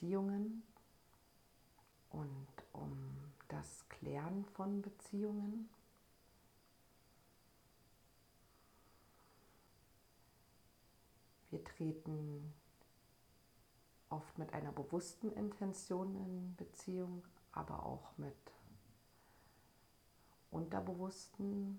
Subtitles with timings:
[0.00, 0.62] Beziehungen
[2.08, 5.68] und um das Klären von Beziehungen.
[11.50, 12.54] Wir treten
[14.08, 18.34] oft mit einer bewussten Intention in Beziehung, aber auch mit
[20.50, 21.78] unterbewussten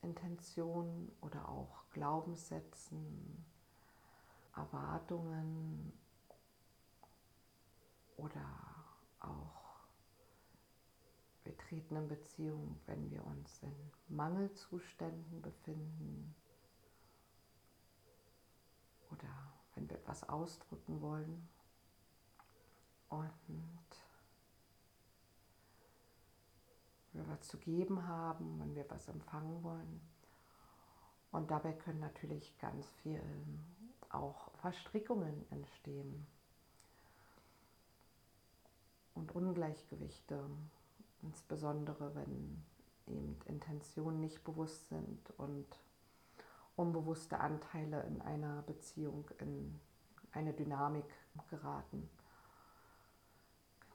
[0.00, 3.44] Intentionen oder auch Glaubenssätzen,
[4.56, 5.92] Erwartungen
[8.16, 8.44] oder
[9.20, 9.64] auch
[11.44, 13.74] wir treten in Beziehung, wenn wir uns in
[14.08, 16.34] Mangelzuständen befinden
[19.10, 19.28] oder
[19.74, 21.48] wenn wir etwas ausdrücken wollen.
[23.10, 23.30] Und
[27.12, 30.00] wir was zu geben haben, wenn wir was empfangen wollen.
[31.30, 33.22] Und dabei können natürlich ganz viel
[34.08, 36.26] auch Verstrickungen entstehen
[39.14, 40.44] und Ungleichgewichte,
[41.22, 42.62] insbesondere wenn
[43.06, 45.66] eben Intentionen nicht bewusst sind und
[46.76, 49.80] unbewusste Anteile in einer Beziehung in
[50.32, 51.06] eine Dynamik
[51.48, 52.08] geraten.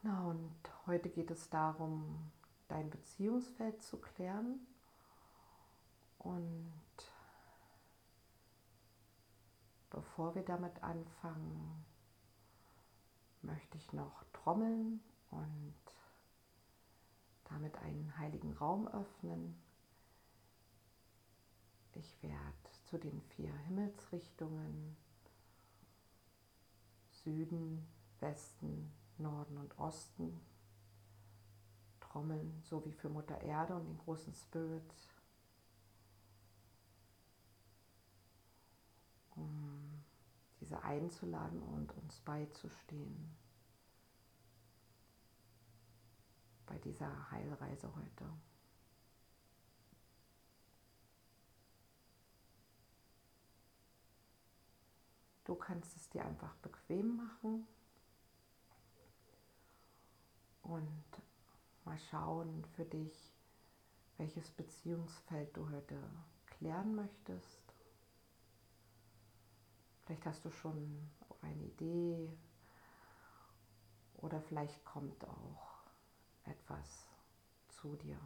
[0.02, 0.56] Genau, und
[0.86, 2.32] heute geht es darum,
[2.70, 4.66] dein Beziehungsfeld zu klären
[6.20, 6.72] und
[9.90, 11.86] bevor wir damit anfangen,
[13.42, 15.02] möchte ich noch trommeln
[15.32, 15.76] und
[17.46, 19.62] damit einen heiligen Raum öffnen.
[21.94, 24.96] Ich werde zu den vier Himmelsrichtungen.
[27.12, 27.86] Süden,
[28.20, 30.40] Westen, Norden und Osten.
[32.00, 34.94] Trommeln, so wie für Mutter Erde und den großen Spirit,
[39.36, 40.04] um
[40.60, 43.36] diese einzuladen und uns beizustehen
[46.70, 48.26] bei dieser Heilreise heute.
[55.46, 57.68] Du kannst es dir einfach bequem machen
[60.62, 61.04] und
[61.86, 63.34] mal schauen für dich,
[64.18, 66.00] welches Beziehungsfeld du heute
[66.46, 67.74] klären möchtest.
[70.06, 71.10] Vielleicht hast du schon
[71.42, 72.32] eine Idee
[74.18, 75.69] oder vielleicht kommt auch
[76.50, 77.08] etwas
[77.70, 78.20] zu dir.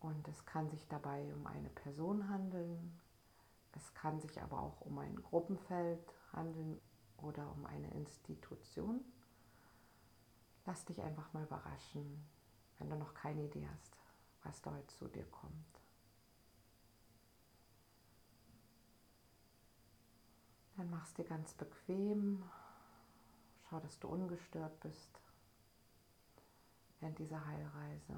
[0.00, 3.00] Und es kann sich dabei um eine Person handeln,
[3.72, 6.80] es kann sich aber auch um ein Gruppenfeld handeln
[7.16, 9.00] oder um eine Institution.
[10.66, 12.24] Lass dich einfach mal überraschen,
[12.78, 13.96] wenn du noch keine Idee hast,
[14.42, 15.80] was da heute zu dir kommt.
[20.76, 22.42] Dann machst dir ganz bequem.
[23.74, 25.20] Schau, dass du ungestört bist
[27.00, 28.16] während dieser Heilreise.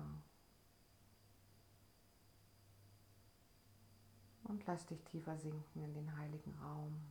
[4.44, 7.11] Und lass dich tiefer sinken in den heiligen Raum,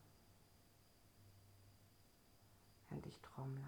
[2.88, 3.68] während ich trommle.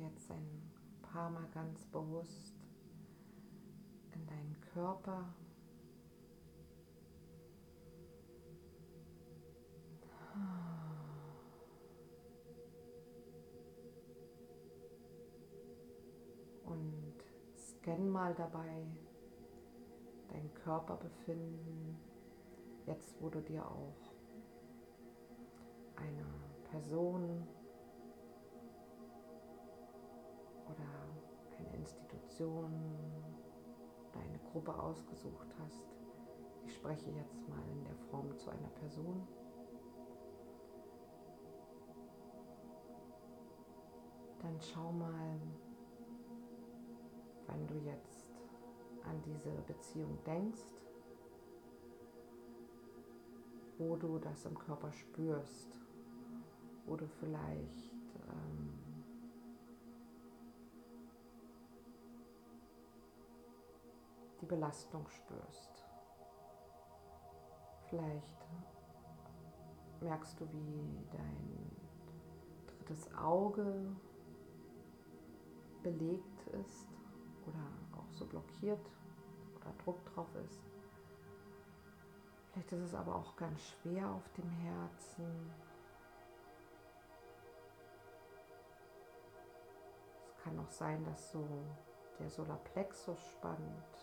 [0.00, 0.70] Jetzt ein
[1.02, 2.54] paar Mal ganz bewusst
[4.12, 5.34] in deinen Körper.
[16.64, 17.14] Und
[17.56, 18.86] scan mal dabei
[20.28, 21.96] dein Körperbefinden,
[22.84, 24.12] jetzt wo du dir auch
[25.96, 26.26] eine
[26.70, 27.46] Person
[32.36, 32.70] Institution
[34.10, 35.86] oder eine Gruppe ausgesucht hast.
[36.66, 39.26] Ich spreche jetzt mal in der Form zu einer Person.
[44.40, 45.40] Dann schau mal,
[47.46, 48.28] wenn du jetzt
[49.04, 50.60] an diese Beziehung denkst,
[53.78, 55.80] wo du das im Körper spürst,
[56.86, 57.95] wo du vielleicht
[64.46, 65.84] die Belastung spürst.
[67.88, 68.46] Vielleicht
[70.00, 71.70] merkst du, wie dein
[72.66, 73.96] drittes Auge
[75.82, 76.86] belegt ist
[77.46, 78.90] oder auch so blockiert
[79.56, 80.60] oder Druck drauf ist.
[82.52, 85.50] Vielleicht ist es aber auch ganz schwer auf dem Herzen.
[90.28, 91.46] Es kann auch sein, dass so
[92.18, 93.95] der Solarplexus spannt.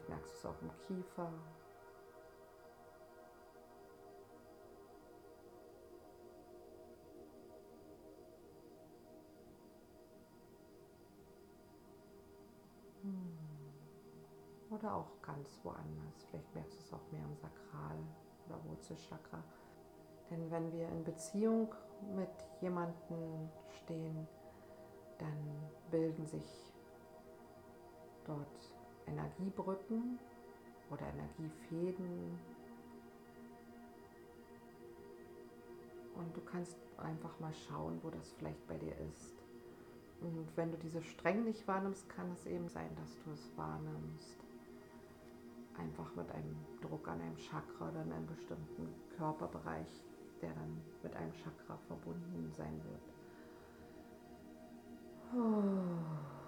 [0.00, 1.32] Vielleicht merkst du es auch im Kiefer.
[13.02, 13.38] Hm.
[14.70, 16.24] Oder auch ganz woanders.
[16.30, 18.06] Vielleicht merkst du es auch mehr im Sakral-
[18.46, 19.42] oder Wurzelchakra.
[20.30, 21.74] Denn wenn wir in Beziehung
[22.14, 22.28] mit
[22.60, 24.28] jemandem stehen,
[25.18, 26.72] dann bilden sich
[28.24, 28.79] dort
[29.10, 30.18] Energiebrücken
[30.90, 32.38] oder Energiefäden.
[36.14, 39.34] Und du kannst einfach mal schauen, wo das vielleicht bei dir ist.
[40.20, 44.36] Und wenn du diese streng nicht wahrnimmst, kann es eben sein, dass du es wahrnimmst.
[45.78, 50.04] Einfach mit einem Druck an einem Chakra oder in einem bestimmten Körperbereich,
[50.42, 53.00] der dann mit einem Chakra verbunden sein wird.
[55.32, 56.39] Oh.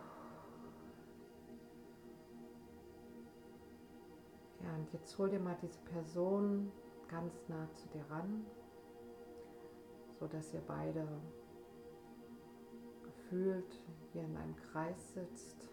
[4.62, 6.71] Ja, und jetzt hol dir mal diese Person
[7.09, 8.47] ganz nah zu dir ran,
[10.19, 11.07] so dass ihr beide
[13.02, 13.81] gefühlt
[14.12, 15.69] hier in einem Kreis sitzt.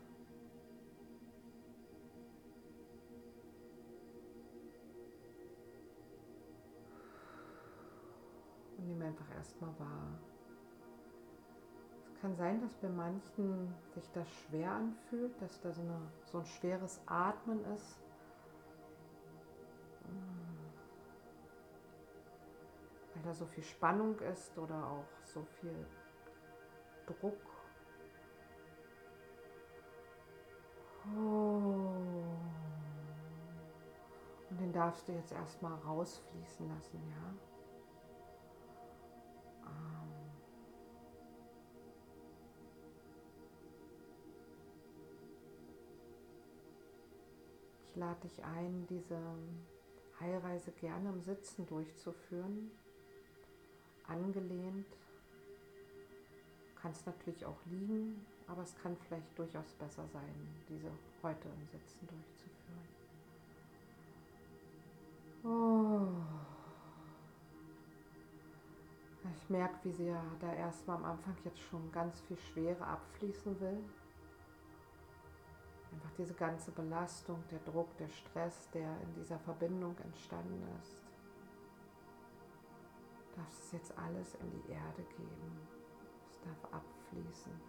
[8.77, 10.19] Und nimm einfach erstmal wahr.
[12.07, 16.39] Es kann sein, dass bei manchen sich das schwer anfühlt, dass da so, eine, so
[16.39, 18.08] ein schweres Atmen ist.
[23.19, 25.85] Weil da so viel Spannung ist oder auch so viel
[27.05, 27.41] Druck.
[31.17, 31.79] Oh.
[34.49, 37.33] Und den darfst du jetzt erstmal rausfließen lassen, ja?
[39.65, 40.13] Ähm.
[47.85, 49.19] Ich lade dich ein, diese
[50.19, 52.71] Heilreise gerne im Sitzen durchzuführen
[54.09, 54.87] angelehnt.
[56.75, 60.33] Du kannst natürlich auch liegen, aber es kann vielleicht durchaus besser sein,
[60.67, 60.89] diese
[61.21, 62.87] heute im Sitzen durchzuführen.
[65.43, 66.07] Oh.
[69.35, 73.59] Ich merke, wie sie ja da erstmal am Anfang jetzt schon ganz viel Schwere abfließen
[73.59, 73.83] will.
[75.91, 81.09] Einfach diese ganze Belastung, der Druck, der Stress, der in dieser Verbindung entstanden ist
[83.39, 85.67] darfst es jetzt alles in die Erde geben.
[86.29, 87.68] Es darf abfließen.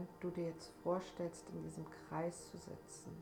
[0.00, 3.12] Während du dir jetzt vorstellst, in diesem Kreis zu sitzen,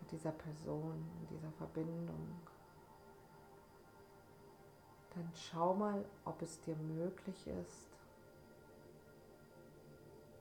[0.00, 2.40] mit dieser Person, in dieser Verbindung,
[5.14, 7.88] dann schau mal, ob es dir möglich ist,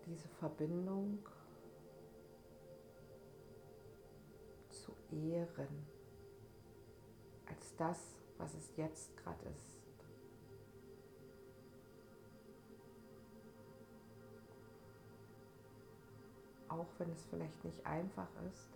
[0.06, 1.20] diese Verbindung
[4.70, 5.86] zu ehren
[7.48, 9.71] als das, was es jetzt gerade ist.
[16.72, 18.70] Auch wenn es vielleicht nicht einfach ist,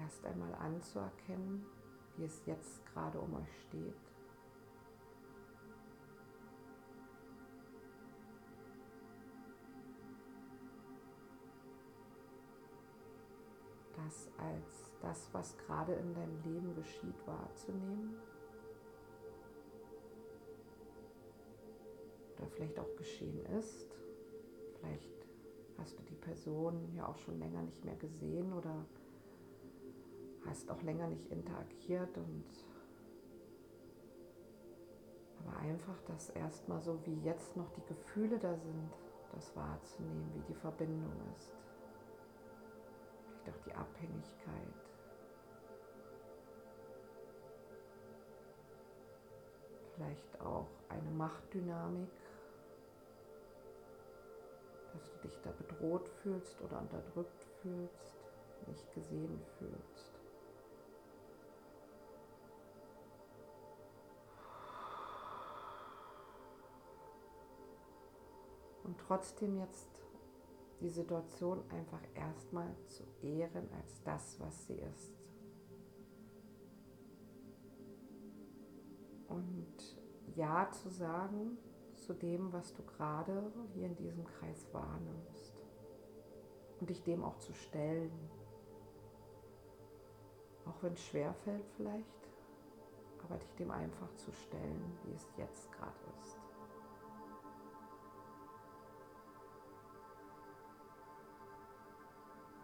[0.00, 1.66] erst einmal anzuerkennen,
[2.16, 3.94] wie es jetzt gerade um euch steht.
[13.94, 18.14] Das als das, was gerade in deinem Leben geschieht, wahrzunehmen.
[22.38, 23.86] Oder vielleicht auch geschehen ist.
[24.80, 25.17] Vielleicht
[25.78, 28.84] hast du die Person ja auch schon länger nicht mehr gesehen oder
[30.46, 32.44] hast auch länger nicht interagiert und
[35.40, 38.90] aber einfach das erstmal so wie jetzt noch die Gefühle da sind,
[39.32, 41.52] das wahrzunehmen, wie die Verbindung ist.
[43.42, 44.74] Vielleicht auch die Abhängigkeit.
[49.94, 52.10] Vielleicht auch eine Machtdynamik,
[55.28, 58.16] dich da bedroht fühlst oder unterdrückt fühlst,
[58.66, 60.18] nicht gesehen fühlst.
[68.88, 70.02] und trotzdem jetzt
[70.80, 75.12] die Situation einfach erstmal zu ehren als das, was sie ist.
[79.28, 79.98] Und
[80.34, 81.58] Ja zu sagen
[82.08, 85.54] zu dem, was du gerade hier in diesem Kreis wahrnimmst.
[86.80, 88.10] Und dich dem auch zu stellen.
[90.64, 92.30] Auch wenn es schwer fällt vielleicht,
[93.24, 95.92] aber dich dem einfach zu stellen, wie es jetzt gerade
[96.22, 96.38] ist.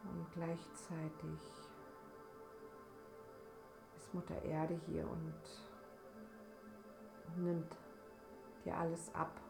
[0.04, 1.40] Und gleichzeitig
[3.98, 5.35] ist Mutter Erde hier und
[7.37, 7.84] nimmt
[8.64, 9.40] dir alles ab,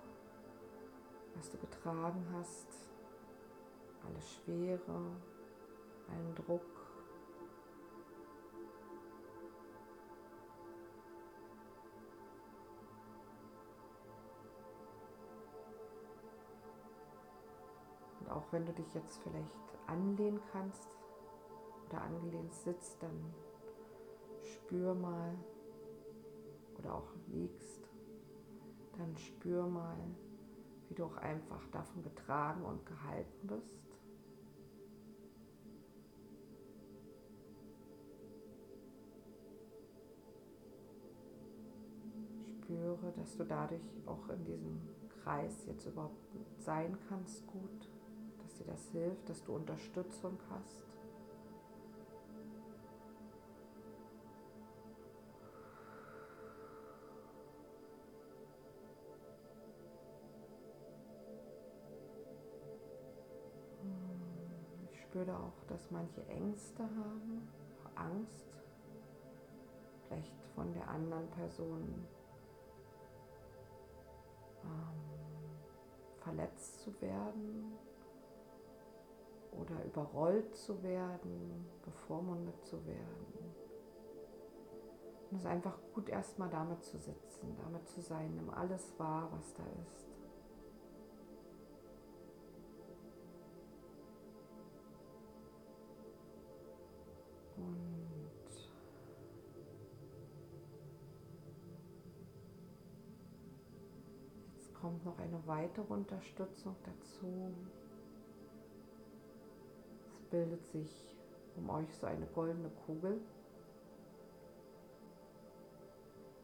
[1.36, 2.66] was du getragen hast,
[4.04, 5.16] alle Schwere,
[6.08, 6.62] allen Druck.
[18.20, 19.48] Und auch wenn du dich jetzt vielleicht
[19.86, 20.88] anlehnen kannst
[21.88, 23.34] oder angelehnt sitzt, dann
[24.42, 25.34] spür mal
[26.78, 27.83] oder auch liegst,
[28.98, 29.96] dann spür mal,
[30.88, 33.80] wie du auch einfach davon getragen und gehalten bist.
[42.62, 44.80] Spüre, dass du dadurch auch in diesem
[45.22, 46.18] Kreis jetzt überhaupt
[46.58, 47.88] sein kannst gut
[48.54, 50.93] dass dir das hilft, dass du Unterstützung hast.
[65.24, 67.48] Spüre auch, dass manche Ängste haben,
[67.94, 68.58] Angst,
[70.06, 72.06] vielleicht von der anderen Person
[74.64, 77.72] ähm, verletzt zu werden
[79.52, 83.54] oder überrollt zu werden, bevormundet zu werden.
[85.30, 89.28] Und es ist einfach gut, erstmal damit zu sitzen, damit zu sein, nimm alles wahr,
[89.32, 90.13] was da ist.
[104.84, 107.54] Kommt noch eine weitere Unterstützung dazu
[110.30, 111.16] bildet sich
[111.56, 113.18] um euch so eine goldene Kugel.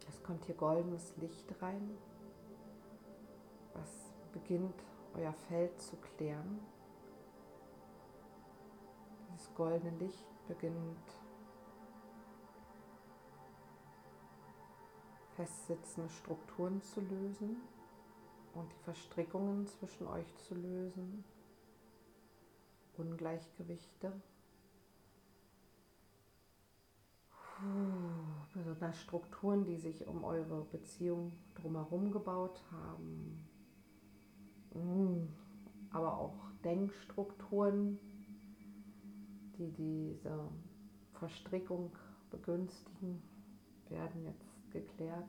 [0.08, 1.90] Es kommt hier goldenes Licht rein,
[3.74, 6.60] was beginnt euer Feld zu klären.
[9.34, 11.14] Dieses goldene Licht beginnt
[15.36, 17.60] festsitzende Strukturen zu lösen
[18.54, 21.24] und die Verstrickungen zwischen euch zu lösen.
[22.96, 24.12] Ungleichgewichte.
[28.54, 33.46] Besonders Strukturen, die sich um eure Beziehung drumherum gebaut haben.
[34.74, 35.26] Mm,
[35.90, 37.98] aber auch Denkstrukturen,
[39.58, 40.48] die diese
[41.12, 41.92] Verstrickung
[42.30, 43.22] begünstigen,
[43.88, 45.28] werden jetzt geklärt.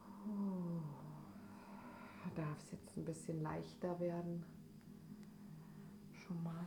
[0.00, 0.17] Da
[2.34, 4.44] darf es jetzt ein bisschen leichter werden
[6.12, 6.66] schon mal.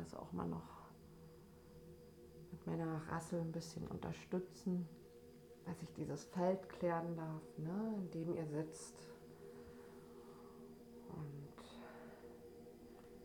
[0.00, 0.90] das auch mal noch
[2.50, 4.88] mit meiner Rassel ein bisschen unterstützen,
[5.66, 8.94] dass ich dieses Feld klären darf, ne, in dem ihr sitzt.
[11.08, 11.54] Und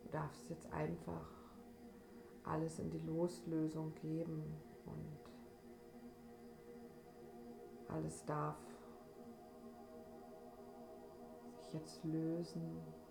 [0.03, 1.29] du darfst jetzt einfach
[2.43, 4.43] alles in die Loslösung geben
[4.85, 5.24] und
[7.89, 8.55] alles darf
[11.63, 13.04] sich jetzt lösen.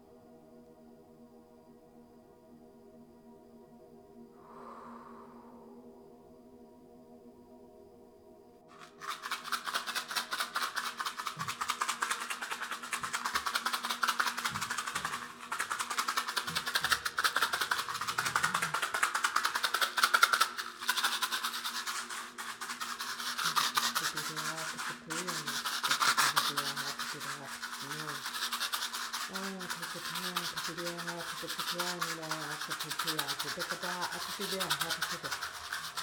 [34.44, 35.28] себя, отпусти.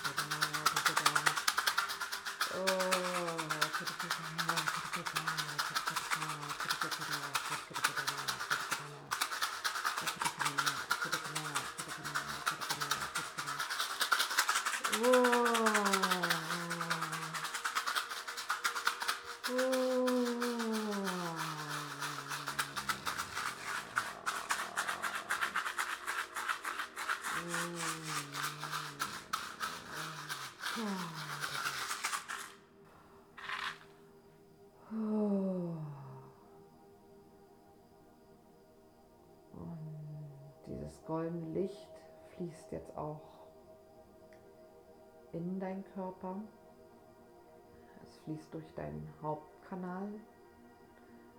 [48.47, 50.07] Es durch deinen Hauptkanal.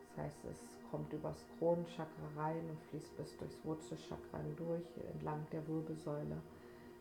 [0.00, 5.66] Das heißt, es kommt übers Kronenchakra rein und fließt bis durchs Wurzelchakra durch, entlang der
[5.66, 6.42] Wirbelsäule.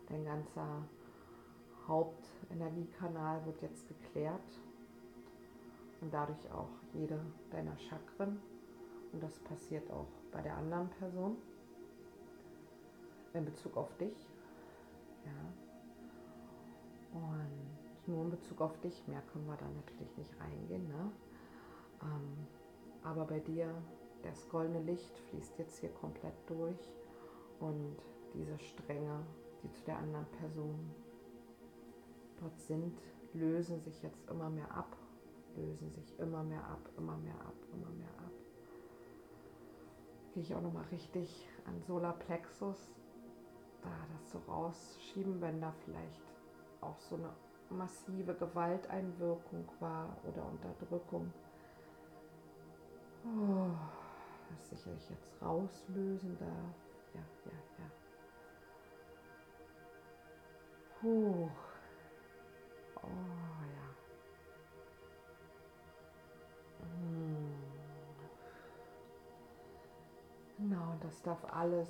[0.08, 0.84] Dein ganzer
[1.88, 4.60] Hauptenergiekanal wird jetzt geklärt
[6.02, 8.40] und dadurch auch jede deiner Chakren.
[9.12, 11.38] Und das passiert auch bei der anderen Person
[13.34, 14.28] in Bezug auf dich.
[15.26, 15.32] Ja.
[17.14, 17.67] Und
[18.08, 20.88] nur in Bezug auf dich, mehr können wir da natürlich nicht reingehen.
[20.88, 21.12] Ne?
[22.02, 22.48] Ähm,
[23.04, 23.74] aber bei dir,
[24.24, 26.94] das goldene Licht fließt jetzt hier komplett durch
[27.60, 27.98] und
[28.34, 29.26] diese Stränge,
[29.64, 30.94] die zu der anderen Person
[32.40, 32.98] dort sind,
[33.34, 34.96] lösen sich jetzt immer mehr ab,
[35.56, 38.32] lösen sich immer mehr ab, immer mehr ab, immer mehr ab.
[40.34, 42.78] Gehe ich auch nochmal richtig an Solarplexus
[43.82, 46.22] da das so rausschieben, wenn da vielleicht
[46.82, 47.30] auch so eine
[47.70, 51.32] massive Gewalteinwirkung war oder Unterdrückung.
[53.26, 53.72] Oh,
[54.50, 56.76] das sicherlich jetzt rauslösen darf.
[57.14, 57.92] Ja, ja, ja.
[61.02, 61.50] Puh.
[62.96, 63.08] Oh
[63.76, 63.88] ja.
[66.82, 67.54] Hm.
[70.58, 71.90] Genau, das darf alles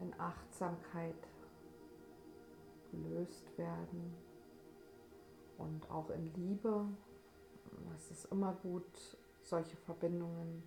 [0.00, 1.14] in Achtsamkeit
[2.94, 4.14] gelöst werden
[5.58, 6.86] und auch in Liebe.
[7.96, 10.62] Es ist immer gut, solche Verbindungen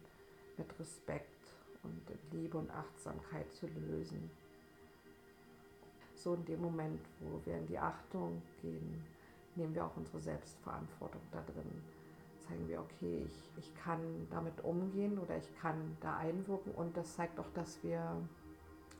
[0.57, 4.29] mit Respekt und in Liebe und Achtsamkeit zu lösen.
[6.15, 9.03] So in dem Moment, wo wir in die Achtung gehen,
[9.55, 11.83] nehmen wir auch unsere Selbstverantwortung da drin.
[12.39, 17.15] Zeigen wir, okay, ich, ich kann damit umgehen oder ich kann da einwirken und das
[17.15, 18.15] zeigt auch, dass wir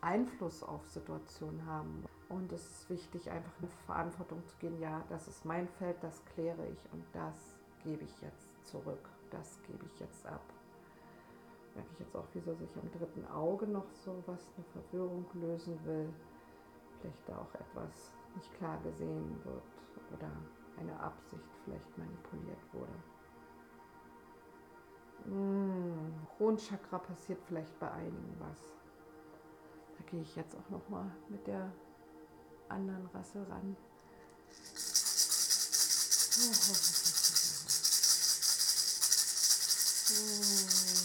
[0.02, 2.04] Einfluss auf Situationen haben.
[2.30, 6.24] Und es ist wichtig, einfach in Verantwortung zu gehen, ja, das ist mein Feld, das
[6.26, 10.42] kläre ich und das gebe ich jetzt zurück, das gebe ich jetzt ab.
[11.74, 15.80] Merke ich jetzt auch, wieso sich am dritten Auge noch so was, eine Verwirrung lösen
[15.86, 16.10] will,
[17.00, 19.64] vielleicht da auch etwas nicht klar gesehen wird
[20.18, 20.32] oder
[20.80, 22.92] eine Absicht vielleicht manipuliert wurde.
[25.26, 28.78] Hm, Kronchakra passiert vielleicht bei einigen was
[30.10, 31.72] gehe ich jetzt auch noch mal mit der
[32.70, 33.76] anderen Rasse ran.
[40.10, 40.97] Oh.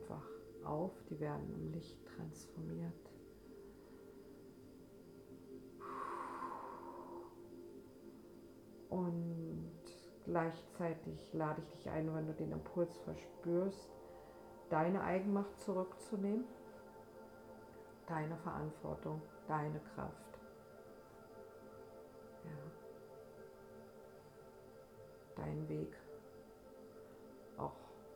[0.00, 0.22] Einfach
[0.64, 2.92] auf, die werden im Licht transformiert.
[8.88, 9.82] Und
[10.24, 13.90] gleichzeitig lade ich dich ein, wenn du den Impuls verspürst,
[14.68, 16.44] deine Eigenmacht zurückzunehmen,
[18.06, 20.38] deine Verantwortung, deine Kraft.
[22.44, 22.50] Ja.
[25.36, 25.96] Dein Weg.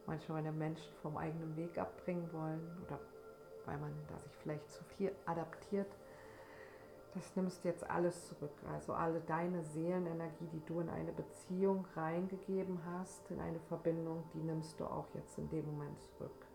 [0.06, 3.00] Manchmal, wenn Menschen vom eigenen Weg abbringen wollen oder
[3.64, 5.90] weil man da sich vielleicht zu viel adaptiert,
[7.14, 8.52] das nimmst du jetzt alles zurück.
[8.72, 14.42] Also alle deine Seelenenergie, die du in eine Beziehung reingegeben hast, in eine Verbindung, die
[14.42, 16.46] nimmst du auch jetzt in dem Moment zurück.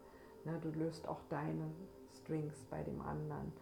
[0.46, 1.72] Ne, du löst auch deine
[2.14, 3.54] Strings bei dem anderen.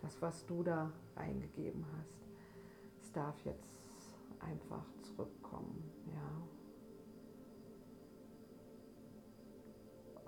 [0.00, 2.28] Das, was du da reingegeben hast,
[3.00, 5.92] es darf jetzt einfach zurückkommen.
[6.06, 6.57] Ja.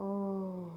[0.00, 0.70] Oh.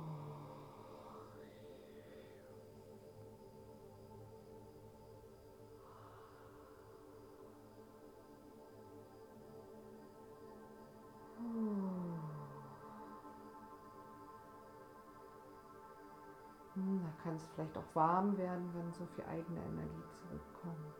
[16.74, 20.96] Hm, da kann es vielleicht auch warm werden, wenn so viel eigene Energie zurückkommt.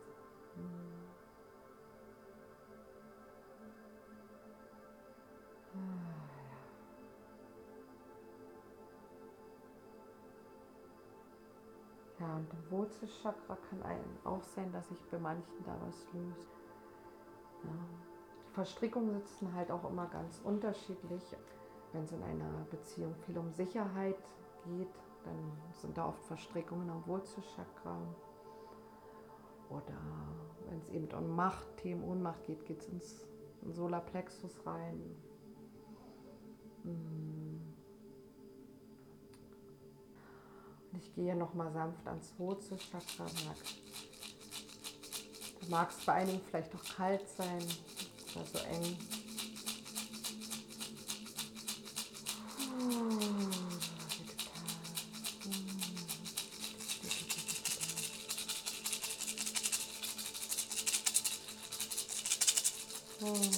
[12.44, 16.48] Und im Wurzelchakra kann einem auch sein, dass sich bei manchen da was löst.
[17.64, 17.70] Ja.
[18.52, 21.22] Verstrickungen sitzen halt auch immer ganz unterschiedlich.
[21.92, 24.18] Wenn es in einer Beziehung viel um Sicherheit
[24.64, 27.98] geht, dann sind da oft Verstrickungen am Wurzelchakra.
[29.70, 29.98] Oder
[30.68, 33.26] wenn es eben um Macht, Themen Ohnmacht geht, geht es ins
[33.62, 35.00] Solarplexus rein.
[40.94, 43.26] Und ich gehe noch mal sanft ans Wurzelchakra.
[45.60, 47.64] Da mag es bei einigen vielleicht auch kalt sein
[48.36, 48.96] oder so eng.
[63.20, 63.53] Ja,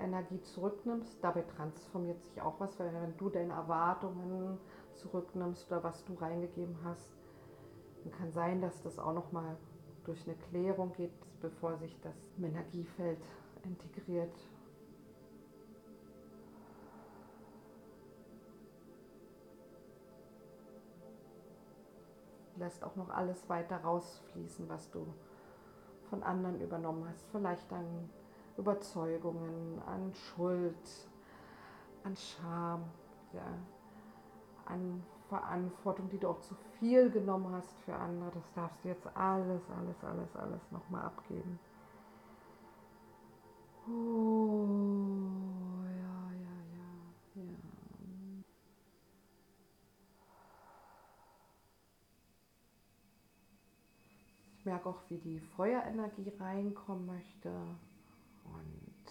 [0.00, 4.58] Energie zurücknimmst, dabei transformiert sich auch was, weil wenn du deine Erwartungen
[4.94, 7.10] zurücknimmst oder was du reingegeben hast,
[8.02, 9.56] dann kann sein, dass das auch noch mal
[10.04, 13.20] durch eine Klärung geht, bevor sich das im Energiefeld
[13.64, 14.34] integriert
[22.60, 25.12] lässt auch noch alles weiter rausfließen, was du
[26.08, 27.26] von anderen übernommen hast.
[27.32, 28.10] Vielleicht an
[28.56, 31.08] Überzeugungen, an Schuld,
[32.04, 32.84] an Scham,
[33.32, 33.58] ja,
[34.66, 38.32] an Verantwortung, die du auch zu viel genommen hast für andere.
[38.34, 41.58] Das darfst du jetzt alles, alles, alles, alles nochmal abgeben.
[43.88, 44.90] Oh.
[54.70, 57.50] merke auch, wie die Feuerenergie reinkommen möchte.
[58.52, 59.04] Und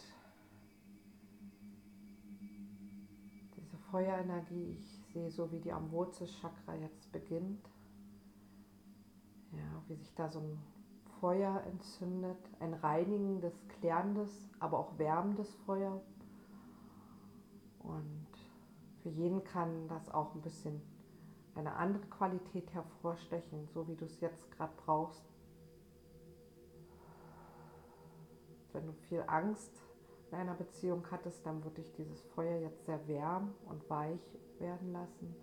[3.56, 7.70] diese Feuerenergie, ich sehe so, wie die am Wurzelchakra jetzt beginnt.
[9.52, 10.60] Ja, wie sich da so ein
[11.20, 16.02] Feuer entzündet, ein reinigendes, klärendes, aber auch wärmendes Feuer.
[17.80, 18.28] Und
[19.02, 20.82] für jeden kann das auch ein bisschen
[21.56, 25.24] eine andere Qualität hervorstechen, so wie du es jetzt gerade brauchst.
[28.74, 29.72] Wenn du viel Angst
[30.32, 34.94] in einer Beziehung hattest, dann würde ich dieses Feuer jetzt sehr wärm und weich werden
[34.94, 35.36] lassen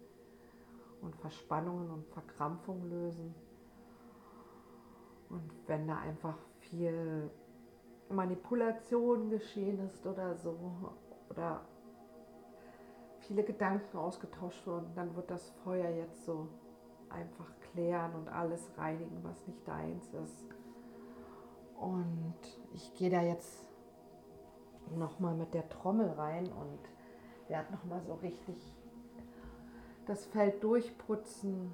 [1.00, 3.34] und Verspannungen und Verkrampfung lösen.
[5.28, 7.30] Und wenn da einfach viel
[8.08, 10.56] Manipulation geschehen ist oder so,
[11.28, 11.62] oder
[13.20, 16.48] viele Gedanken ausgetauscht wurden, dann wird das Feuer jetzt so
[17.08, 20.46] einfach klären und alles reinigen, was nicht deins ist.
[21.80, 22.34] Und
[22.74, 23.66] ich gehe da jetzt
[24.94, 26.78] nochmal mit der Trommel rein und
[27.48, 28.56] werde nochmal so richtig
[30.06, 31.72] das Feld durchputzen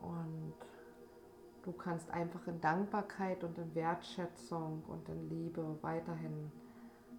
[0.00, 0.54] und
[1.62, 6.50] du kannst einfach in Dankbarkeit und in Wertschätzung und in Liebe weiterhin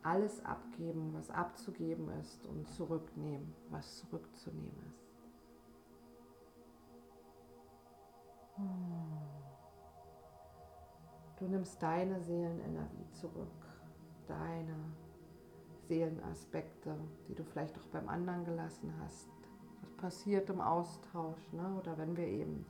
[0.02, 5.04] alles abgeben, was abzugeben ist und zurücknehmen, was zurückzunehmen ist.
[8.58, 9.33] Hm.
[11.44, 13.68] Du nimmst deine Seelenenergie zurück,
[14.28, 14.78] deine
[15.82, 16.96] Seelenaspekte,
[17.28, 19.28] die du vielleicht auch beim anderen gelassen hast.
[19.82, 21.76] Was passiert im Austausch ne?
[21.78, 22.66] oder wenn wir eben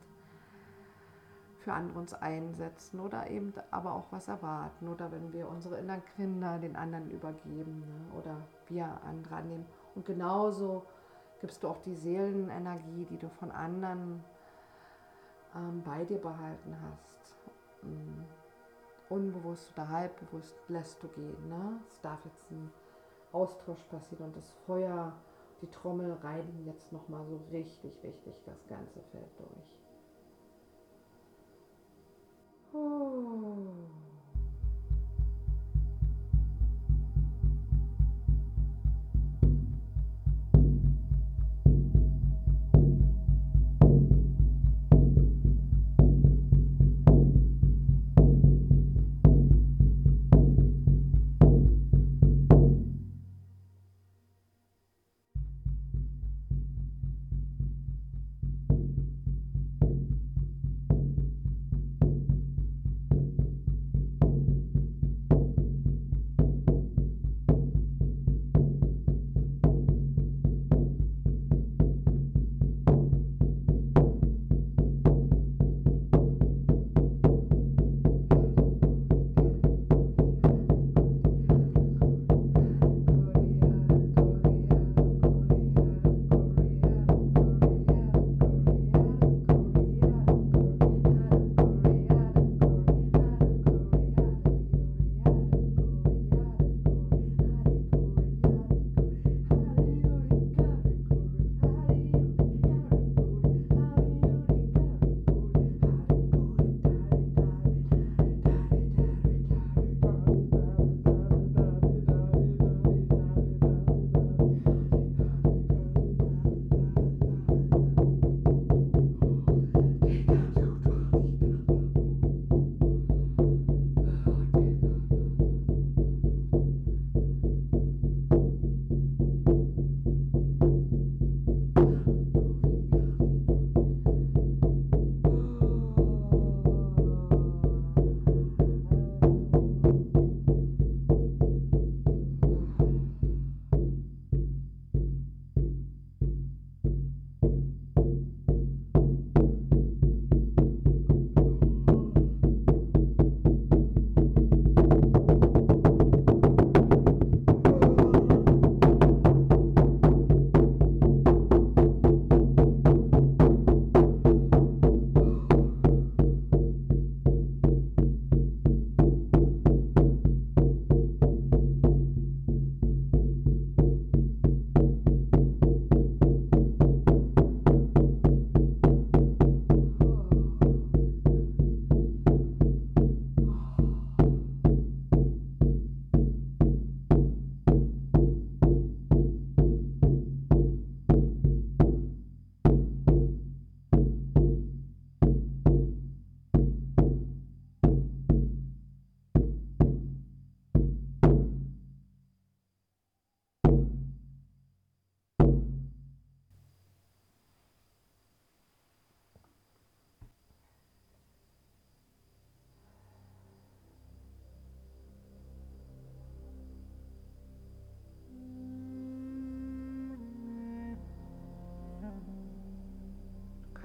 [1.60, 6.04] für andere uns einsetzen oder eben aber auch was erwarten oder wenn wir unsere inneren
[6.16, 8.18] Kinder den anderen übergeben ne?
[8.18, 9.66] oder wir andere annehmen.
[9.94, 10.84] Und genauso
[11.40, 14.24] gibst du auch die Seelenenergie, die du von anderen
[15.54, 17.36] ähm, bei dir behalten hast.
[17.84, 18.24] Mhm.
[19.08, 21.48] Unbewusst oder halbbewusst lässt du gehen.
[21.48, 21.80] Ne?
[21.88, 22.70] Es darf jetzt ein
[23.32, 25.12] Austausch passieren und das Feuer,
[25.60, 29.83] die Trommel reinigen jetzt nochmal so richtig, richtig das ganze Feld durch.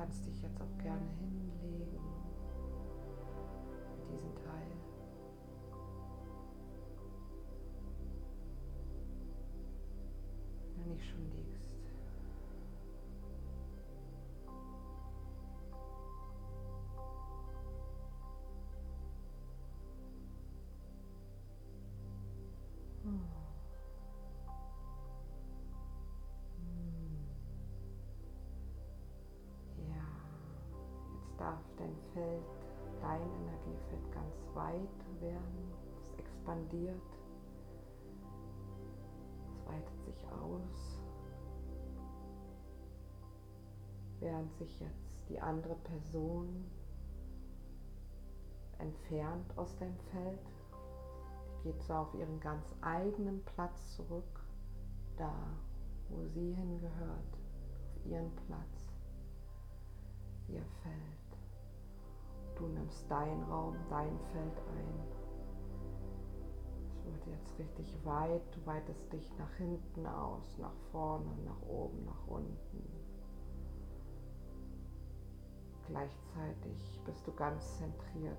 [0.10, 1.06] Kannst dich jetzt auch gerne
[1.62, 1.99] hinlegen
[31.50, 32.46] darf dein Feld,
[33.02, 35.74] dein Energiefeld ganz weit werden.
[36.14, 37.02] Es expandiert.
[39.48, 41.00] Es weitet sich aus.
[44.20, 46.66] Während sich jetzt die andere Person
[48.78, 50.40] entfernt aus deinem Feld.
[51.64, 54.40] Die geht so auf ihren ganz eigenen Platz zurück,
[55.18, 55.34] da
[56.10, 57.34] wo sie hingehört,
[57.96, 58.86] auf ihren Platz,
[60.48, 61.19] ihr Feld.
[62.60, 65.00] Du nimmst deinen Raum, dein Feld ein.
[66.90, 72.04] Es wird jetzt richtig weit, du weitest dich nach hinten aus, nach vorne, nach oben,
[72.04, 72.84] nach unten.
[75.88, 78.38] Gleichzeitig bist du ganz zentriert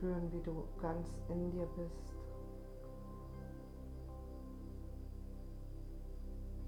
[0.00, 2.14] spüren, wie du ganz in dir bist.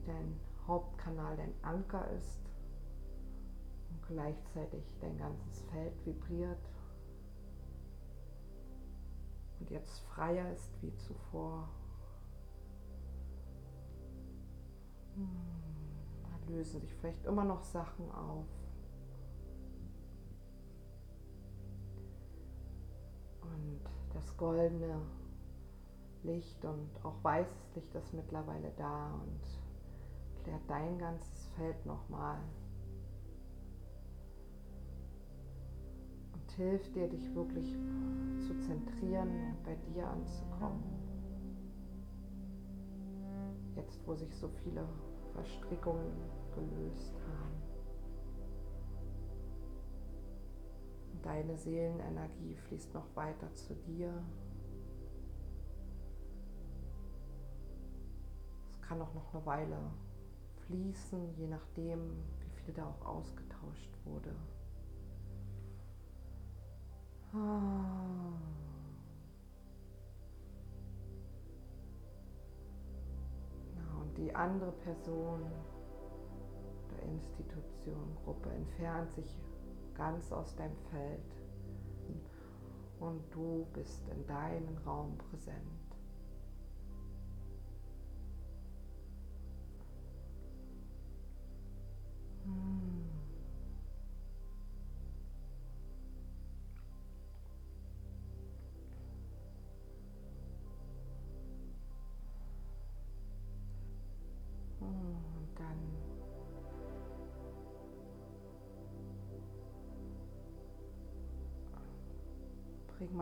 [0.05, 2.41] dein Hauptkanal dein Anker ist
[3.89, 6.59] und gleichzeitig dein ganzes Feld vibriert
[9.61, 11.69] und jetzt freier ist wie zuvor.
[15.15, 15.29] Hm,
[16.25, 18.62] da lösen sich vielleicht immer noch Sachen auf.
[23.55, 23.81] Und
[24.15, 25.01] das goldene
[26.23, 32.39] Licht und auch weißes Licht ist mittlerweile da und klärt dein ganzes Feld nochmal
[36.33, 37.77] und hilft dir, dich wirklich
[38.47, 40.83] zu zentrieren und bei dir anzukommen.
[43.77, 44.87] Jetzt, wo sich so viele
[45.33, 46.13] Verstrickungen
[46.55, 47.62] gelöst haben.
[51.23, 54.13] Deine Seelenenergie fließt noch weiter zu dir.
[58.71, 59.79] Es kann auch noch eine Weile
[60.67, 62.01] fließen, je nachdem,
[62.41, 64.35] wie viel da auch ausgetauscht wurde.
[67.35, 68.33] Ah.
[74.03, 75.41] und die andere Person
[76.89, 79.39] oder Institution, Gruppe entfernt sich
[80.03, 81.37] ganz aus deinem Feld
[82.99, 85.57] und du bist in deinem Raum präsent.
[92.45, 93.12] Und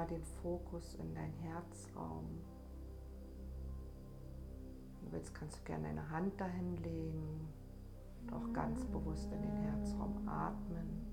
[0.01, 2.25] bring mal den Fokus in dein Herzraum.
[5.01, 7.49] Wenn du willst, kannst du gerne eine Hand dahin legen
[8.23, 11.07] und auch ganz bewusst in den Herzraum atmen.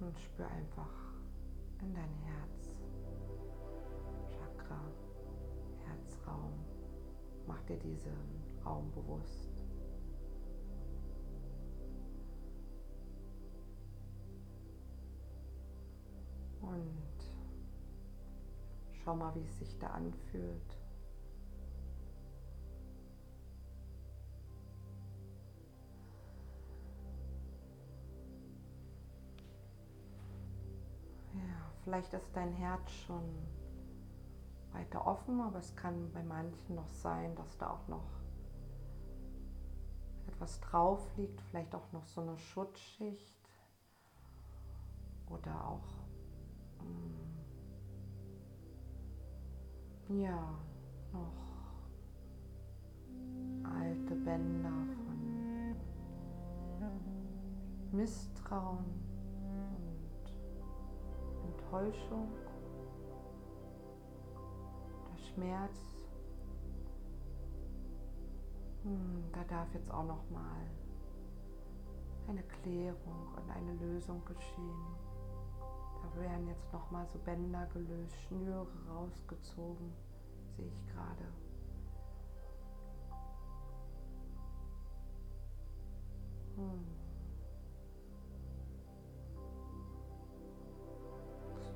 [0.00, 0.90] Und spür einfach
[1.80, 2.73] in dein Herz,
[6.24, 6.52] Herzraum.
[7.46, 8.12] Mach dir diesen
[8.64, 9.50] Raum bewusst.
[16.60, 17.34] Und
[18.92, 20.78] schau mal, wie es sich da anfühlt.
[31.34, 33.28] Ja, vielleicht ist dein Herz schon
[34.74, 38.04] weiter offen, aber es kann bei manchen noch sein, dass da auch noch
[40.26, 43.48] etwas drauf liegt, vielleicht auch noch so eine Schutzschicht
[45.28, 46.04] oder auch
[50.08, 50.58] ja,
[51.12, 51.32] noch
[53.64, 54.68] alte Bänder
[55.06, 55.14] von
[57.92, 58.84] Misstrauen
[59.76, 60.24] und
[61.48, 62.28] Enttäuschung,
[65.34, 65.96] Schmerz,
[68.84, 70.62] hm, da darf jetzt auch noch mal
[72.28, 74.96] eine Klärung und eine Lösung geschehen.
[76.02, 79.92] Da werden jetzt noch mal so Bänder gelöst, Schnüre rausgezogen,
[80.56, 81.24] sehe ich gerade.
[86.56, 86.93] Hm.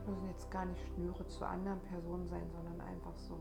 [0.09, 3.38] Müssen jetzt gar nicht Schnüre zu anderen Personen sein, sondern einfach so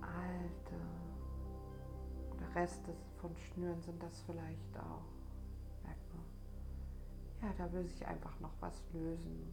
[0.00, 0.74] alte
[2.30, 5.04] oder Reste von Schnüren sind das vielleicht auch.
[5.84, 6.24] Merkt man.
[7.42, 9.52] Ja, da will sich einfach noch was lösen.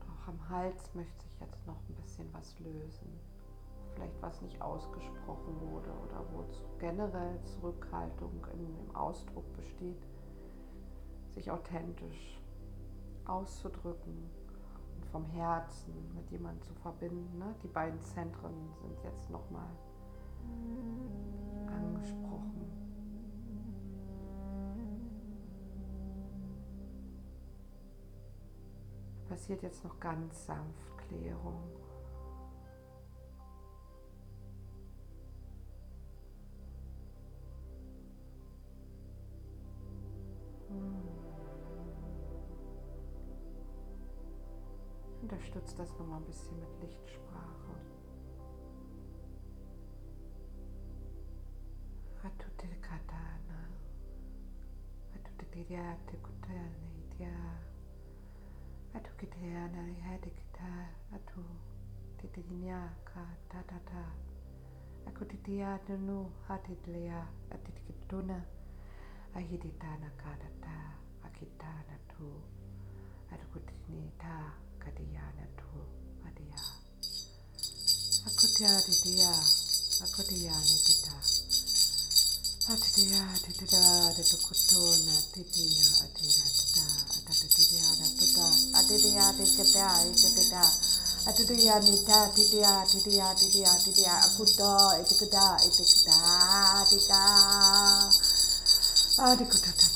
[0.00, 3.20] Auch am Hals möchte sich jetzt noch ein bisschen was lösen.
[3.94, 6.44] Vielleicht was nicht ausgesprochen wurde oder wo
[6.78, 10.06] generell Zurückhaltung im Ausdruck besteht,
[11.30, 12.40] sich authentisch
[13.24, 14.30] auszudrücken
[14.96, 17.38] und vom Herzen mit jemandem zu verbinden.
[17.38, 17.54] Ne?
[17.62, 19.70] Die beiden Zentren sind jetzt nochmal
[21.66, 22.72] angesprochen.
[29.28, 31.62] Passiert jetzt noch ganz sanft Klärung.
[45.42, 47.74] Unterstützt das nochmal ein bisschen mit Lichtsprache.
[52.22, 53.58] Atutilkatana,
[55.16, 57.34] atutiliate kutelne idia,
[58.94, 60.70] atukiteana ihadikita,
[61.14, 61.42] atu
[62.18, 64.04] titilinyaka tatata,
[65.08, 68.44] akutitiana nu hatidlea atitikituna,
[69.34, 70.76] ahiditana kadata,
[71.26, 72.30] akitana tu,
[73.34, 74.52] atukutinita,
[74.82, 75.78] Akadiya Natu
[76.26, 76.62] Adiya
[78.26, 79.30] Akutiya Didiya
[80.02, 81.14] Akutiya Nidita
[82.66, 88.46] Atidiya Didida Didukutu Natidiya Adira Dida Atadidiya Natuda
[88.78, 90.62] Adidiya Dikita Ikitida
[91.30, 96.18] Atidiya Nita Didiya Didiya Didiya Didiya Akuto Itikida Itikida
[96.82, 97.22] Adika
[99.30, 99.91] Adikutada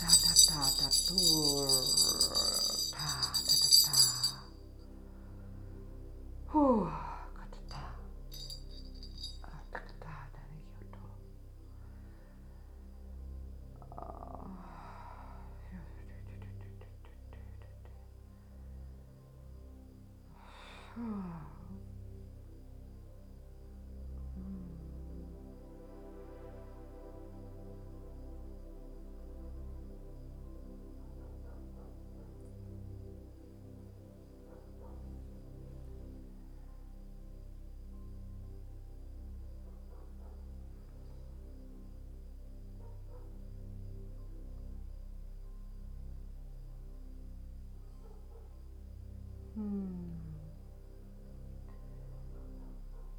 [49.57, 50.11] Hm.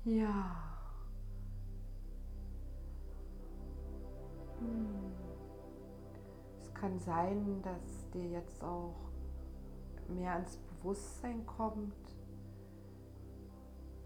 [0.06, 0.56] Ja.
[4.60, 4.88] Hm.
[6.62, 8.96] Es kann sein, dass dir jetzt auch
[10.08, 11.94] mehr ins Bewusstsein kommt,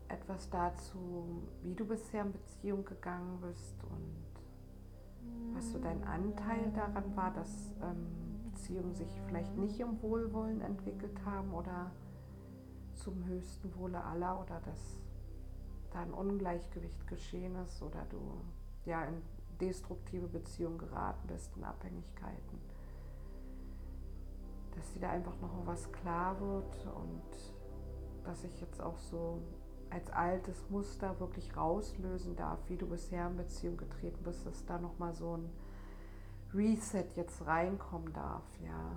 [0.08, 7.16] etwas dazu, wie du bisher in Beziehung gegangen bist und was so dein Anteil daran
[7.16, 8.08] war, dass ähm,
[8.52, 11.92] Beziehungen sich vielleicht nicht im Wohlwollen entwickelt haben oder
[13.02, 15.00] zum höchsten Wohle aller oder dass
[15.92, 18.42] da ein Ungleichgewicht geschehen ist oder du
[18.86, 19.22] ja in
[19.60, 22.60] destruktive Beziehungen geraten bist, in Abhängigkeiten.
[24.76, 27.54] Dass dir da einfach noch was klar wird und
[28.24, 29.42] dass ich jetzt auch so
[29.90, 34.80] als altes Muster wirklich rauslösen darf, wie du bisher in Beziehung getreten bist, dass da
[34.80, 35.50] nochmal so ein
[36.54, 38.96] Reset jetzt reinkommen darf, ja,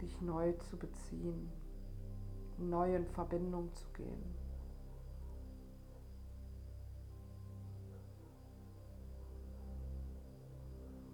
[0.00, 1.50] dich neu zu beziehen
[2.58, 4.34] neu in Verbindung zu gehen.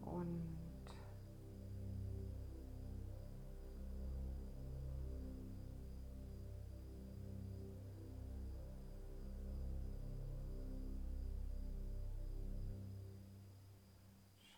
[0.03, 0.45] Und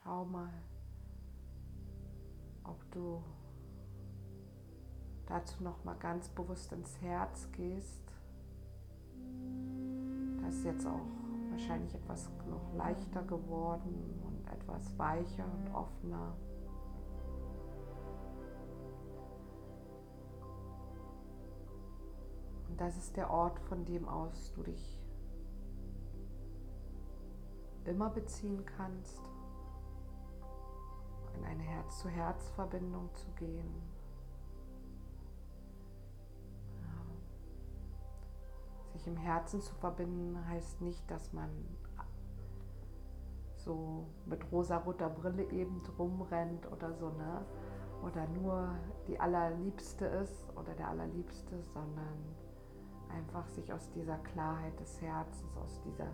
[0.03, 0.53] schau mal,
[2.65, 3.23] ob du
[5.27, 8.01] dazu noch mal ganz bewusst ins Herz gehst.
[10.43, 11.01] Das ist jetzt auch
[11.51, 16.37] wahrscheinlich etwas noch leichter geworden und etwas weicher und offener.
[22.69, 25.01] Und das ist der Ort, von dem aus du dich
[27.85, 29.21] immer beziehen kannst,
[31.37, 33.96] in eine Herz-zu-Herz-Verbindung zu gehen
[38.97, 41.51] Sich im Herzen zu verbinden heißt nicht, dass man
[43.57, 47.45] so mit rosa-roter Brille eben rumrennt oder so, ne?
[48.03, 48.75] Oder nur
[49.07, 52.25] die Allerliebste ist oder der Allerliebste, sondern
[53.11, 56.09] einfach sich aus dieser Klarheit des Herzens, aus, dieser,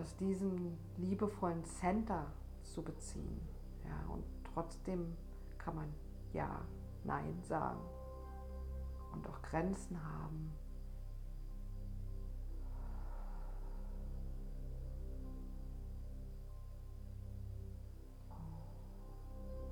[0.00, 2.24] aus diesem liebevollen Center
[2.62, 3.38] zu beziehen.
[3.84, 4.24] Ja, und
[4.54, 5.14] trotzdem
[5.58, 5.92] kann man
[6.32, 6.62] Ja,
[7.04, 7.80] Nein sagen
[9.12, 10.57] und auch Grenzen haben.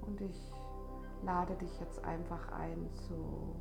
[0.06, 0.52] Und ich
[1.24, 3.56] lade dich jetzt einfach ein zu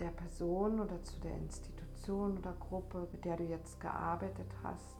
[0.00, 4.96] der Person oder zu der Institution oder Gruppe, mit der du jetzt gearbeitet hast,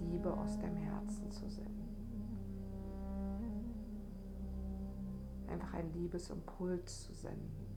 [0.00, 1.82] Liebe aus dem Herzen zu senden.
[5.48, 7.71] Einfach ein Liebesimpuls zu senden.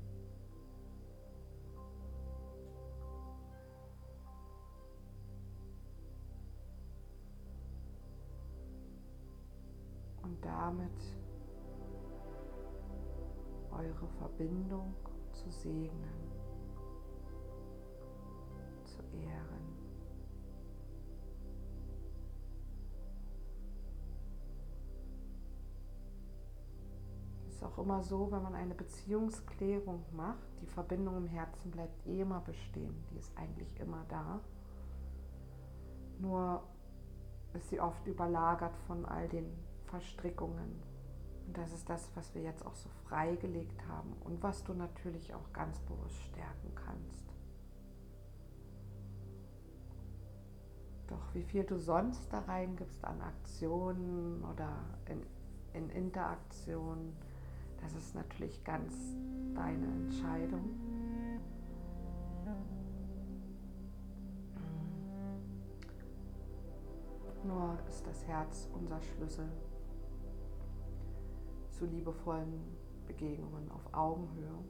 [10.46, 11.18] Damit
[13.72, 14.94] eure Verbindung
[15.34, 16.32] zu segnen,
[18.84, 19.76] zu ehren.
[27.50, 32.22] Ist auch immer so, wenn man eine Beziehungsklärung macht, die Verbindung im Herzen bleibt eh
[32.22, 34.40] immer bestehen, die ist eigentlich immer da.
[36.20, 36.64] Nur
[37.54, 39.52] ist sie oft überlagert von all den
[39.96, 40.84] Verstrickungen,
[41.48, 45.34] und das ist das, was wir jetzt auch so freigelegt haben und was du natürlich
[45.34, 47.34] auch ganz bewusst stärken kannst.
[51.08, 55.22] Doch wie viel du sonst da reingibst an Aktionen oder in,
[55.74, 57.16] in Interaktion,
[57.82, 58.94] das ist natürlich ganz
[59.54, 60.72] deine Entscheidung.
[67.46, 69.48] Nur ist das Herz unser Schlüssel
[71.78, 72.62] zu liebevollen
[73.08, 74.64] Begegnungen auf Augenhöhe.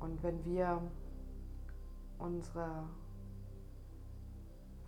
[0.00, 0.82] Und wenn wir
[2.18, 2.84] unsere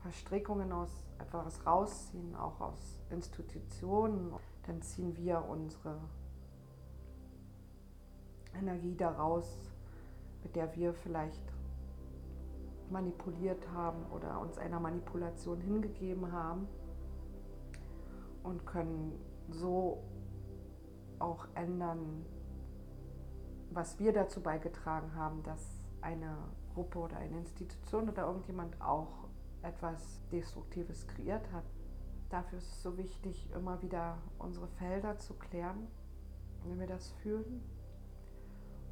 [0.03, 4.33] Verstrickungen aus etwas rausziehen, auch aus Institutionen,
[4.67, 5.99] dann ziehen wir unsere
[8.55, 9.73] Energie daraus,
[10.43, 11.43] mit der wir vielleicht
[12.91, 16.69] manipuliert haben oder uns einer Manipulation hingegeben haben
[18.47, 19.13] und können
[19.51, 20.03] so
[21.19, 22.25] auch ändern,
[23.71, 26.37] was wir dazu beigetragen haben, dass eine
[26.75, 29.29] Gruppe oder eine Institution oder irgendjemand auch
[29.63, 31.65] etwas Destruktives kreiert hat.
[32.31, 35.89] Dafür ist es so wichtig, immer wieder unsere Felder zu klären,
[36.65, 37.63] wenn wir das fühlen,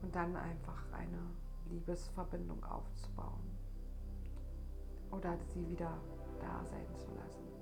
[0.02, 1.18] und dann einfach eine
[1.70, 3.57] Liebesverbindung aufzubauen
[5.11, 5.96] oder sie wieder
[6.40, 7.53] da sein zu lassen.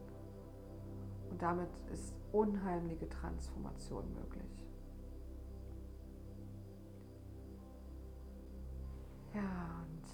[1.33, 4.68] Und damit ist unheimliche Transformation möglich.
[9.35, 10.07] Ja, und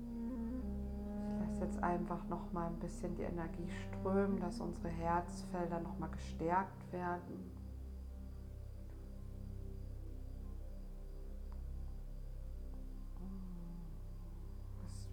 [0.00, 5.98] ich lasse jetzt einfach noch mal ein bisschen die Energie strömen, dass unsere Herzfelder noch
[5.98, 7.51] mal gestärkt werden.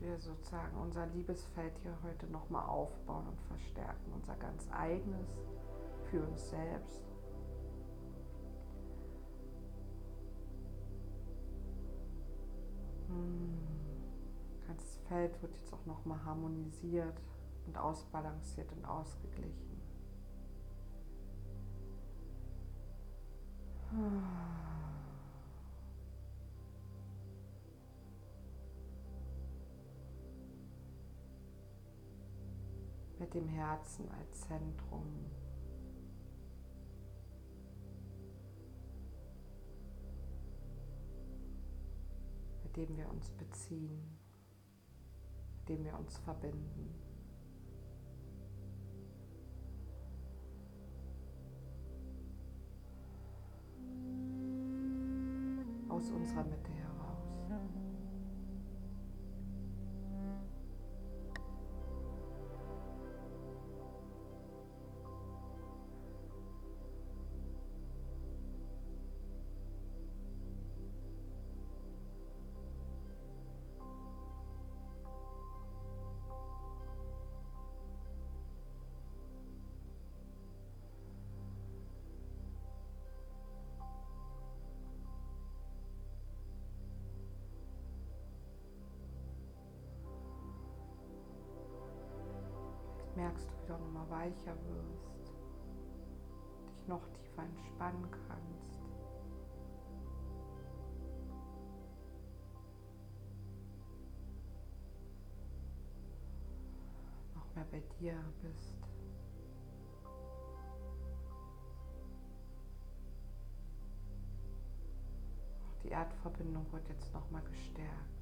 [0.02, 5.30] Wir sozusagen unser Liebesfeld hier heute nochmal aufbauen und verstärken, unser ganz eigenes
[6.10, 7.04] für uns selbst.
[13.08, 13.58] Hm.
[14.68, 17.20] Das Feld wird jetzt auch nochmal harmonisiert
[17.66, 19.82] und ausbalanciert und ausgeglichen.
[23.92, 24.89] Ah.
[33.20, 35.30] Mit dem Herzen als Zentrum.
[42.70, 44.20] mit dem wir uns beziehen,
[45.58, 46.94] mit dem wir uns verbinden.
[55.90, 56.79] Aus unserer Mitte
[93.70, 95.34] du auch nochmal weicher wirst,
[96.68, 98.80] dich noch tiefer entspannen kannst.
[107.36, 108.74] Noch mehr bei dir bist.
[115.84, 118.19] Die Erdverbindung wird jetzt nochmal gestärkt.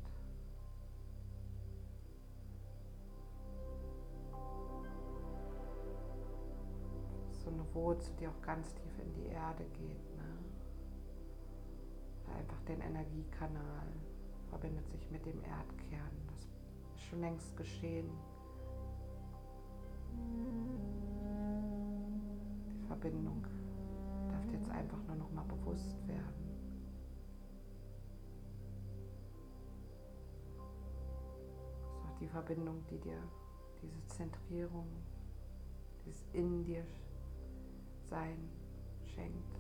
[7.78, 10.16] Wurzel, die auch ganz tief in die Erde geht.
[10.18, 10.24] Ne?
[12.36, 13.88] Einfach den Energiekanal
[14.50, 16.12] verbindet sich mit dem Erdkern.
[16.28, 16.48] Das
[16.96, 18.10] ist schon längst geschehen.
[22.66, 23.46] Die Verbindung
[24.28, 26.48] darf jetzt einfach nur noch mal bewusst werden.
[32.20, 33.22] die Verbindung, die dir
[33.82, 34.88] diese Zentrierung,
[36.04, 36.84] dieses in dir
[38.10, 38.50] Sein
[39.06, 39.60] schenkt.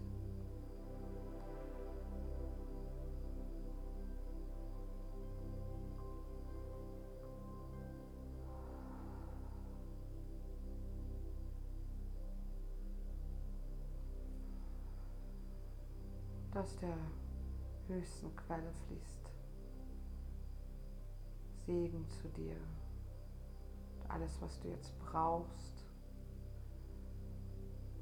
[16.55, 16.97] Aus der
[17.87, 19.29] höchsten Quelle fließt
[21.65, 22.55] Segen zu dir.
[24.07, 25.76] Alles, was du jetzt brauchst,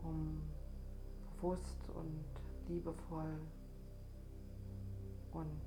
[0.07, 0.41] um
[1.35, 2.23] bewusst und
[2.67, 3.39] liebevoll
[5.33, 5.61] und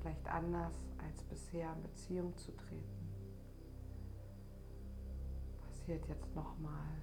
[0.00, 3.08] vielleicht anders als bisher in Beziehung zu treten,
[5.66, 6.96] passiert jetzt nochmal.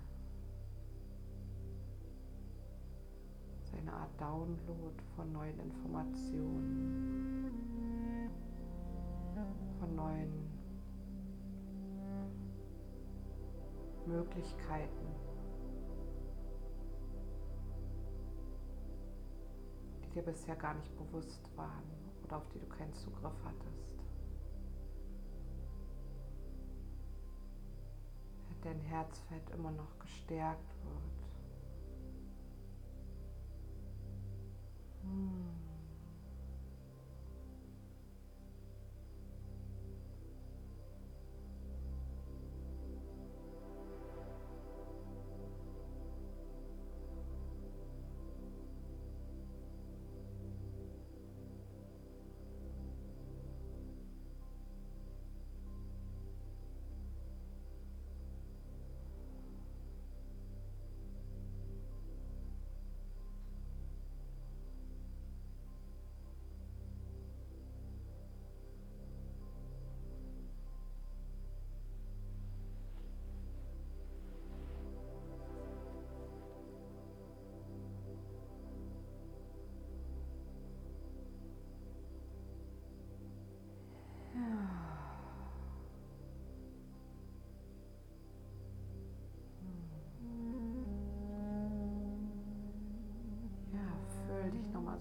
[3.64, 7.52] So eine Art Download von neuen Informationen.
[9.80, 10.46] Von neuen
[14.08, 15.05] Möglichkeiten,
[20.16, 21.84] dir bisher gar nicht bewusst waren
[22.24, 23.96] oder auf die du keinen Zugriff hattest.
[28.62, 31.30] Dein Herzfeld immer noch gestärkt wird.
[35.04, 35.65] Hm.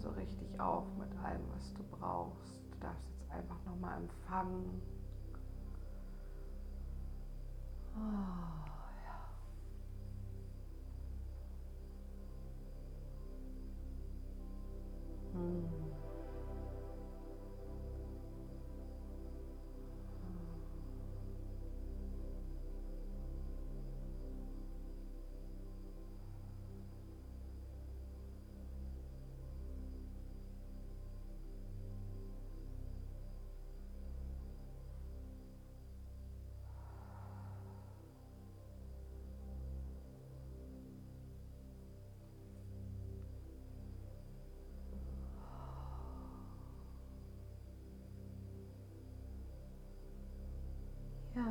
[0.05, 2.61] So richtig auf mit allem, was du brauchst.
[2.71, 4.83] Du darfst jetzt einfach nochmal empfangen.
[51.35, 51.43] Ja.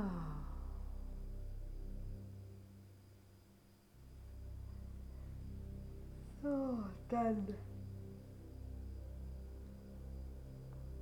[6.41, 6.79] So,
[7.09, 7.47] dann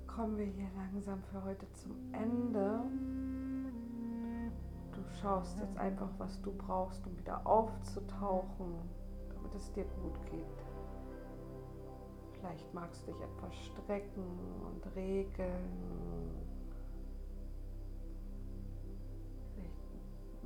[0.07, 2.82] kommen wir hier langsam für heute zum Ende.
[4.91, 8.75] Du schaust jetzt einfach, was du brauchst, um wieder aufzutauchen,
[9.29, 10.45] damit es dir gut geht.
[12.34, 14.25] Vielleicht magst du dich etwas strecken
[14.65, 16.30] und regeln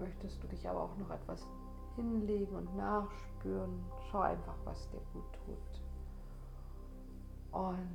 [0.05, 1.47] möchtest du dich aber auch noch etwas
[1.95, 3.83] hinlegen und nachspüren.
[4.09, 5.81] Schau einfach, was dir gut tut.
[7.51, 7.89] Und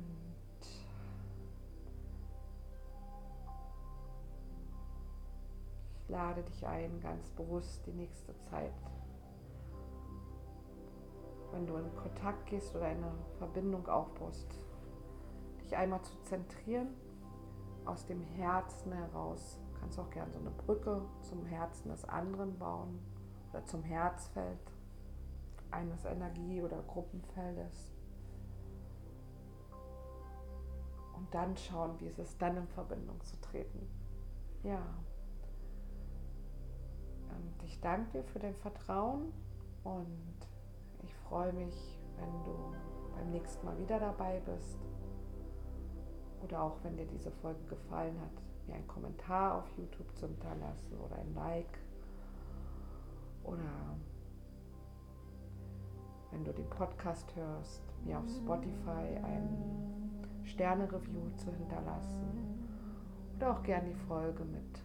[5.93, 8.73] ich lade dich ein, ganz bewusst die nächste Zeit,
[11.51, 14.47] wenn du in Kontakt gehst oder eine Verbindung aufbaust,
[15.63, 16.89] dich einmal zu zentrieren,
[17.85, 19.60] aus dem Herzen heraus.
[19.81, 22.99] Kannst auch gerne so eine Brücke zum Herzen des anderen bauen
[23.51, 24.71] oder zum Herzfeld
[25.71, 27.91] eines Energie- oder Gruppenfeldes.
[31.15, 33.87] Und dann schauen, wie es ist, dann in Verbindung zu treten.
[34.63, 34.81] Ja.
[37.29, 39.33] Und ich danke dir für dein Vertrauen
[39.83, 40.37] und
[41.03, 42.75] ich freue mich, wenn du
[43.15, 44.77] beim nächsten Mal wieder dabei bist.
[46.43, 50.97] Oder auch wenn dir diese Folge gefallen hat, mir einen Kommentar auf YouTube zu hinterlassen
[50.99, 51.79] oder ein Like.
[53.43, 53.97] Oder
[56.31, 59.49] wenn du den Podcast hörst, mir auf Spotify ein
[60.43, 62.67] Sterne-Review zu hinterlassen.
[63.37, 64.81] Oder auch gern die Folge mit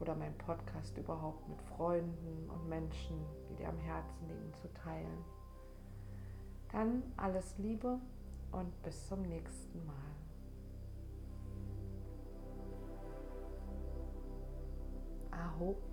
[0.00, 3.16] oder mein Podcast überhaupt mit Freunden und Menschen,
[3.48, 5.24] die dir am Herzen liegen, zu teilen.
[6.70, 7.98] Dann alles Liebe
[8.52, 10.17] und bis zum nächsten Mal.
[15.38, 15.87] a roupa.